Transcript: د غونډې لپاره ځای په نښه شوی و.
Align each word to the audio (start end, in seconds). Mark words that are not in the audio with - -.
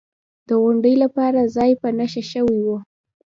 د 0.47 0.49
غونډې 0.61 0.93
لپاره 1.03 1.51
ځای 1.55 1.71
په 1.81 1.87
نښه 1.97 2.23
شوی 2.31 2.59
و. 2.63 2.67